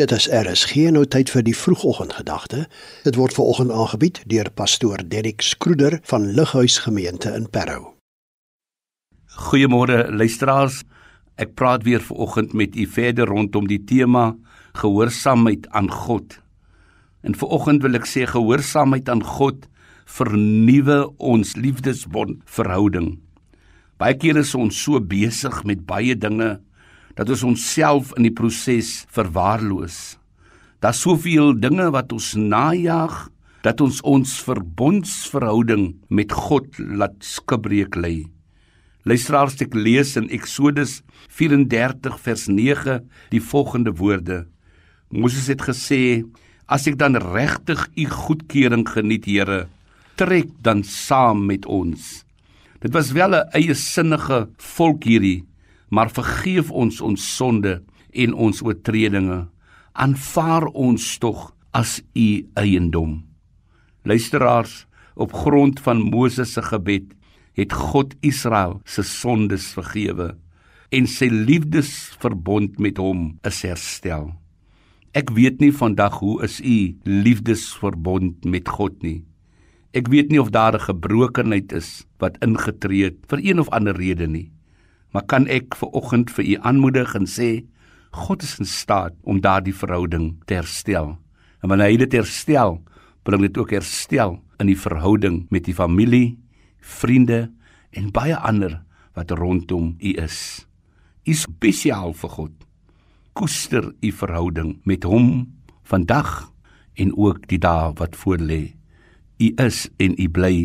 [0.00, 2.62] Dit is RSG nou tyd vir die vroegoggendgedagte.
[3.04, 7.90] Dit word veraloggend aangebied deur pastoor Derrick Skroeder van Lighuis Gemeente in Parow.
[9.50, 10.78] Goeiemôre luisteraars.
[11.36, 14.30] Ek praat weer veraloggend met u verder rondom die tema
[14.80, 16.40] gehoorsaamheid aan God.
[17.20, 19.68] En veraloggend wil ek sê gehoorsaamheid aan God
[20.08, 23.18] vernuwe ons liefdesbond verhouding.
[24.00, 26.62] Baie kere is ons so besig met baie dinge
[27.14, 30.16] dat ons onsself in die proses verwaarloos.
[30.82, 33.28] Daar's soveel dinge wat ons najag
[33.62, 38.26] dat ons ons verbondsverhouding met God laat skibreek lê.
[39.06, 41.00] Luisteraars, ek lees in Eksodus
[41.34, 44.44] 34 vers 9 die volgende woorde.
[45.10, 46.22] Moses het gesê:
[46.66, 49.68] "As ek dan regtig u goedkeuring geniet, Here,
[50.16, 52.24] trek dan saam met ons."
[52.80, 55.44] Dit was wel 'n eie sinnige volk hierdie,
[55.92, 57.76] maar vergeef ons ons sonde
[58.24, 59.42] en ons oortredinge.
[59.92, 63.20] Aanvaar ons tog as u eiendom.
[64.08, 67.12] Luisteraars, op grond van Moses se gebed
[67.60, 70.30] het God Israel se sondes vergewe
[70.92, 74.30] en sy liefdesverbond met hom is herstel.
[75.12, 79.20] Ek weet nie vandag hoe is u liefdesverbond met God nie.
[79.92, 83.92] Ek weet nie of daar 'n gebrokenheid is wat ingetree het vir een of ander
[83.92, 84.48] rede nie
[85.12, 87.50] maar kan ek ver oggend vir u aanmoedig en sê
[88.12, 91.14] God is in staat om daardie verhouding te herstel.
[91.62, 92.80] En wanneer hy dit herstel,
[93.24, 96.36] bring dit ook herstel in die verhouding met die familie,
[96.80, 97.46] vriende
[97.96, 98.82] en baie ander
[99.16, 100.66] wat rondom u is.
[101.24, 102.52] U is spesiaal vir God.
[103.32, 105.46] Koester u verhouding met hom
[105.88, 106.52] vandag
[107.00, 108.74] en ook die dae wat voorlê.
[109.40, 110.56] U is en u bly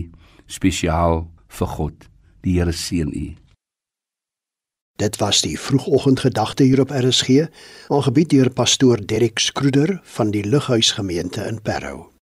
[0.51, 2.09] spesiaal vir God.
[2.43, 3.46] Die Here seën u.
[4.97, 7.45] Dit was die vroegoggendgedagte hier op RSG,
[7.87, 12.16] aangebied deur pastoor Derrick Skroeder van die Lighuis gemeente in Parow.